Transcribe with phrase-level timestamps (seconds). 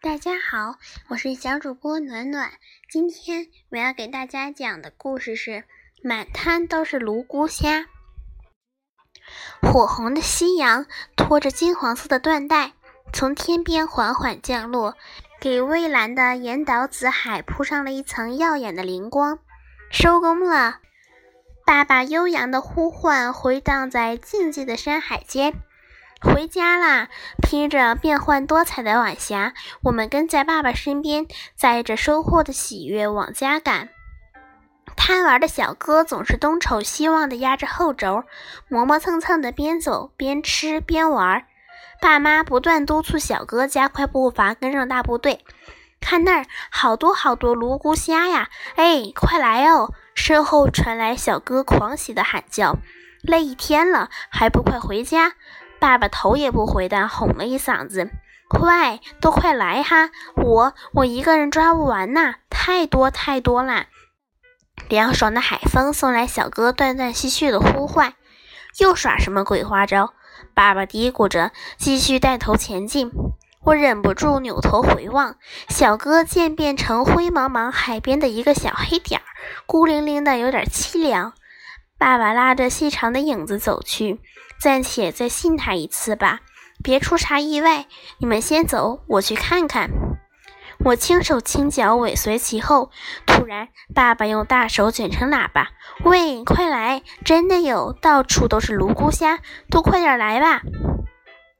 [0.00, 0.74] 大家好，
[1.08, 2.50] 我是小主播暖暖。
[2.90, 5.62] 今天我要给大家讲的故事是：
[6.02, 7.86] 满滩都是泸沽虾。
[9.62, 12.72] 火红的夕阳拖着金黄色的缎带，
[13.12, 14.96] 从天边缓缓降落，
[15.40, 19.38] 给蔚蓝的岩岛紫海铺上了一层耀眼的灵光。
[19.92, 20.80] 收工了，
[21.66, 25.52] 爸爸悠扬的呼唤回荡在静寂的山海间。
[26.22, 27.08] 回家啦！
[27.42, 29.52] 披着变幻多彩的晚霞，
[29.82, 33.88] 我们跟在爸爸身边，载着收获的喜悦往家赶。
[34.96, 38.22] 贪玩的小哥总是东瞅西望地压着后轴，
[38.68, 41.46] 磨磨蹭蹭地边走边吃边玩。
[42.00, 45.44] 爸妈不断督促小哥加快步伐，跟上大部队。
[46.00, 48.50] 看那儿，好多好多泸沽虾呀！
[48.76, 49.92] 哎，快来哦！
[50.16, 52.78] 身后传来小哥狂喜的喊叫。
[53.22, 55.34] 累一天了，还不快回家？
[55.78, 58.10] 爸爸头也不回地吼了一嗓子
[58.48, 60.10] ：“快，都快来哈！
[60.36, 63.86] 我我一个人抓不完呐，太多太多啦！”
[64.88, 68.14] 凉爽的海风送来小哥断断续续的呼唤
[68.78, 70.14] ：“又耍什么鬼花招？”
[70.54, 73.10] 爸爸嘀咕着，继续带头前进。
[73.66, 75.34] 我忍不住扭头回望，
[75.68, 79.26] 小哥渐变成灰茫茫海边的一个小黑点儿，
[79.66, 81.32] 孤零零的，有点凄凉。
[81.98, 84.20] 爸爸拉着细长的影子走去，
[84.60, 86.42] 暂且再信他一次吧，
[86.80, 87.86] 别出啥意外。
[88.18, 89.90] 你们先走，我去看看。
[90.84, 92.92] 我轻手轻脚尾随其后。
[93.26, 95.70] 突然，爸爸用大手卷成喇叭
[96.04, 97.02] ：“喂，快来！
[97.24, 100.62] 真的有，到处都是泸沽虾，都快点来吧！”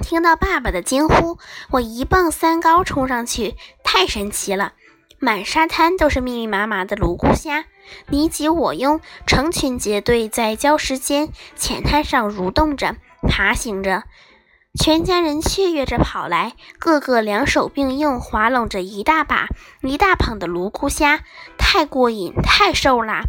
[0.00, 1.38] 听到爸爸的惊呼，
[1.70, 4.72] 我一蹦三高冲上去，太神奇了！
[5.18, 7.66] 满沙滩都是密密麻麻的泸沽虾，
[8.08, 12.96] 你挤我拥，成群结队在礁石间、浅滩上蠕动着、
[13.28, 14.04] 爬行着，
[14.80, 19.48] 全家人雀跃着跑来，个个两手并用，划拢着一大把、
[19.82, 21.20] 一大捧的泸沽虾，
[21.58, 23.24] 太过瘾，太瘦啦！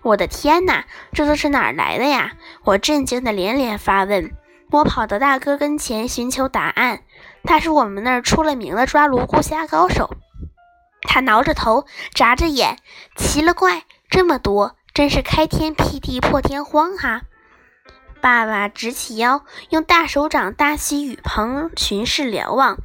[0.00, 2.32] 我的天哪，这都是哪儿来的呀？
[2.64, 4.32] 我震惊的连连发问。
[4.70, 7.02] 我跑到大哥跟前寻求答案，
[7.44, 10.10] 他是我们那儿出了名的抓泸沽虾高手。
[11.02, 12.78] 他挠着头，眨着眼，
[13.16, 17.22] 奇了怪，这么多，真是开天辟地破天荒哈！
[18.20, 22.78] 爸爸直起腰，用大手掌搭起雨棚，巡视瞭望。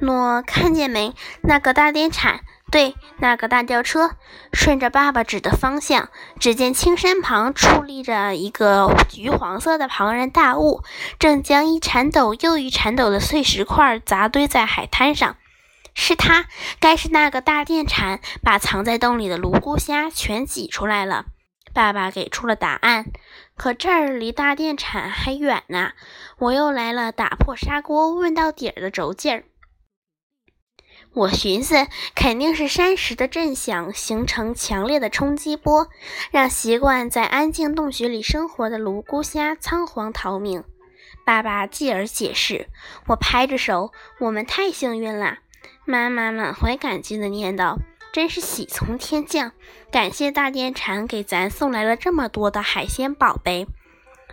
[0.00, 1.14] 喏，看见没？
[1.42, 2.40] 那个大电铲。
[2.70, 4.12] 对，那个大吊车
[4.52, 6.08] 顺着爸爸指的方向，
[6.38, 10.82] 只见青山旁矗立着一个橘黄色的庞然大物，
[11.18, 15.36] 正将一铲斗又一铲斗的碎石块砸堆在海滩上。
[15.94, 16.46] 是他，
[16.78, 21.24] 该是那个大电铲把藏在洞里的泸沽虾全挤出来了。
[21.74, 23.06] 爸爸给出了答案，
[23.56, 25.90] 可这儿离大电铲还远呢。
[26.38, 29.44] 我又来了打破砂锅问到底儿的轴劲儿。
[31.12, 35.88] 我寻思，肯定是山石的震响形成强烈的冲击波，
[36.30, 40.62] 让习惯在安静洞穴里生活的泸沽虾仓皇逃命。
[41.26, 42.68] 爸爸继而解释，
[43.08, 45.38] 我拍着手，我们太幸运了。
[45.84, 47.78] 妈妈满怀感激地念道
[48.12, 49.50] ：“真是喜从天降，
[49.90, 53.66] 感谢大电铲给咱送来了这么多的海鲜宝贝。”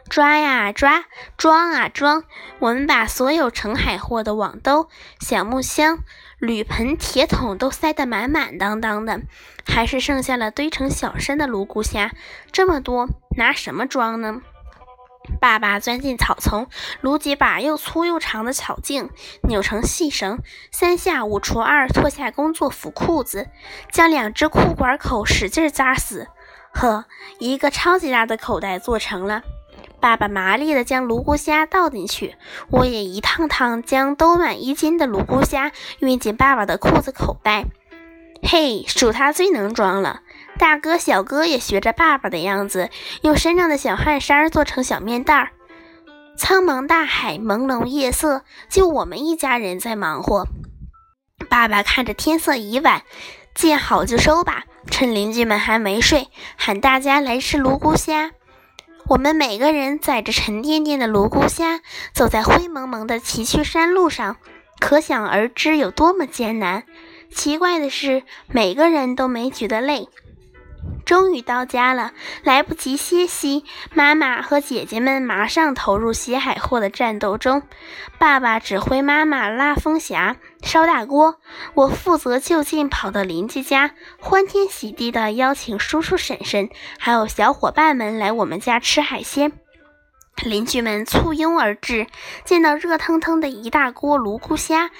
[0.10, 1.06] 抓呀抓，
[1.38, 2.24] 装啊装，
[2.60, 6.00] 我们把所有盛海货的网兜、小木箱、
[6.40, 9.22] 铝盆、铁桶都塞得满满当当的，
[9.66, 12.12] 还是剩下了堆成小山的泸沽虾。
[12.52, 13.08] 这么多，
[13.38, 14.42] 拿什么装呢？
[15.42, 16.68] 爸爸钻进草丛，
[17.02, 19.10] 撸几把又粗又长的草茎，
[19.44, 20.40] 扭成细绳，
[20.72, 23.50] 三下五除二脱下工作服裤子，
[23.92, 26.28] 将两只裤管口使劲扎死。
[26.74, 27.06] 呵，
[27.40, 29.42] 一个超级大的口袋做成了。
[30.08, 32.36] 爸爸麻利地将泸沽虾倒进去，
[32.70, 37.66] 我也一趟趟将兜满一斤的泸沽虾运进爸爸的裤子口袋。
[38.42, 40.22] 嘿，数他最能装了！
[40.58, 42.90] 大哥、小哥也学着爸爸的样子，
[43.22, 45.50] 用身上的小汗衫做成小面袋儿。
[46.38, 50.48] 苍茫大海，朦胧夜色，就我们一家人在忙活。
[51.50, 53.02] 爸爸看着天色已晚，
[53.54, 58.32] 见好就收吧，趁邻居们还没睡，喊大家来吃泸沽虾。
[59.10, 61.80] 我们每个人载着沉甸甸的泸沽虾，
[62.14, 64.36] 走在灰蒙蒙的崎岖山路上，
[64.80, 66.84] 可想而知有多么艰难。
[67.34, 70.10] 奇怪的是，每个人都没觉得累。
[71.06, 72.12] 终于到家了，
[72.44, 73.64] 来不及歇息，
[73.94, 77.64] 妈妈和姐姐们马上投入洗海货的战斗中。
[78.18, 81.36] 爸爸指挥妈妈拉风匣，烧大锅，
[81.76, 86.70] 我负责就近跑到邻居家，欢天喜地的邀请叔叔婶婶
[87.00, 89.54] 还有小伙伴们来我们家吃海鲜。
[90.44, 92.06] 邻居们簇拥而至，
[92.44, 94.92] 见到热腾腾的一大锅泸沽虾，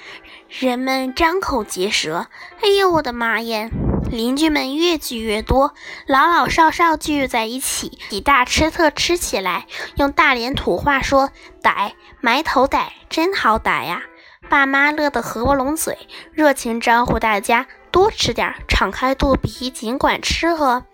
[0.48, 2.26] 人们张口结舌。
[2.62, 3.68] 哎呦，我的妈呀！
[4.10, 5.74] 邻居们越聚越多，
[6.06, 9.66] 老老少少聚在一起，以大吃特吃起来。
[9.96, 11.30] 用大连土话说
[11.62, 14.02] ：“逮，埋头逮，真好逮呀！”
[14.48, 15.98] 爸妈乐得合不拢嘴，
[16.32, 20.84] 热情招呼大家多吃点，敞开肚皮，尽管吃喝。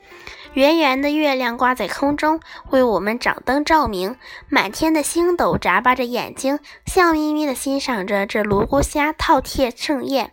[0.54, 2.40] 圆圆的月亮挂在空中，
[2.70, 4.16] 为我们掌灯照明。
[4.48, 10.32] 满天的星斗眨巴着眼睛，笑眯眯地欣赏着这泸沽虾饕餮盛宴。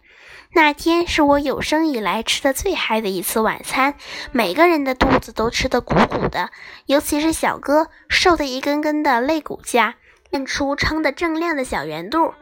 [0.54, 3.96] 那天是我有生以来吃的最嗨的一次晚餐，
[4.34, 6.50] 每个人的肚子都吃得鼓鼓的，
[6.86, 9.96] 尤其是小哥，瘦的一根根的肋骨架，
[10.30, 12.34] 现出撑得正亮的小圆肚。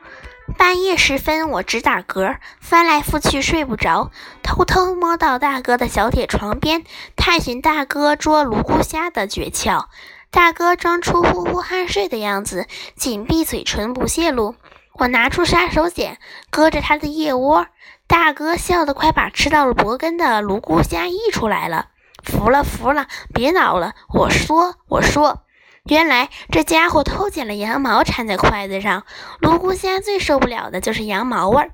[0.57, 4.09] 半夜时分，我直打嗝，翻来覆去睡不着，
[4.41, 6.83] 偷偷摸到大哥的小铁床边，
[7.15, 9.85] 探寻大哥捉泸沽虾的诀窍。
[10.31, 12.65] 大哥装出呼呼酣睡的样子，
[12.95, 14.55] 紧闭嘴唇不泄露。
[14.99, 16.17] 我拿出杀手锏，
[16.49, 17.67] 割着他的腋窝。
[18.05, 21.87] 大哥笑得快把吃到了脖根的泸沽虾溢出来了。
[22.21, 23.93] 服了，服了，别挠了。
[24.13, 25.45] 我说，我说，
[25.85, 29.05] 原来这家伙偷捡了羊毛缠在筷子上。
[29.39, 31.71] 泸沽虾最受不了的就是羊毛味儿。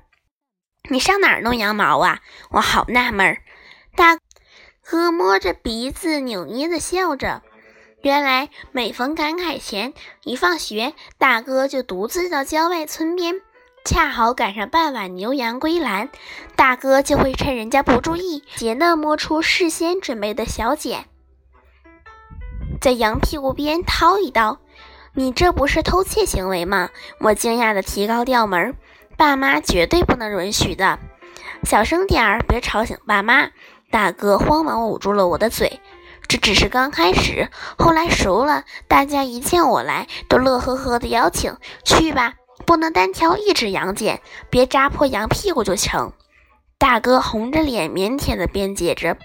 [0.88, 2.20] 你上哪儿弄羊毛啊？
[2.50, 3.42] 我好纳闷儿。
[3.96, 4.18] 大
[4.84, 7.42] 哥摸着鼻子扭捏的笑着。
[8.02, 13.40] 原来每逢赶海前，一放学，大哥就独自到郊外村边。
[13.84, 16.08] 恰好赶上傍晚牛羊归栏，
[16.56, 21.06] 大哥就会趁人家不注意，劫难摸出事先准备的小剪，
[22.80, 24.58] 在羊屁股边掏一刀。
[25.14, 26.90] 你这不是偷窃行为吗？
[27.20, 28.76] 我惊讶地提高调门，
[29.16, 30.98] 爸妈绝对不能允许的。
[31.62, 33.50] 小声点儿，别吵醒爸妈。
[33.90, 35.80] 大哥慌忙捂住了我的嘴。
[36.28, 42.34] 这只是刚开始，后来熟了，大家一见我来，都乐呵呵的邀请去吧。
[42.64, 44.20] 不能单挑一只羊剪，
[44.50, 46.12] 别扎破羊屁股就成。
[46.78, 49.16] 大哥红着脸腼腆的辩解着：“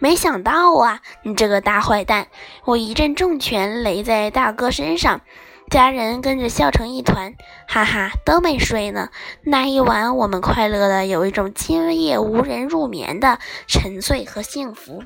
[0.00, 2.28] 没想到啊，你这个大坏蛋！”
[2.64, 5.20] 我一阵重拳擂在大哥身上，
[5.68, 7.34] 家人跟着笑成一团，
[7.68, 9.10] 哈哈，都没睡呢。
[9.42, 15.02] 那一晚，我们快乐的有一种今夜无人入眠的沉醉和幸福。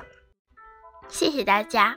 [1.11, 1.95] 谢谢大家。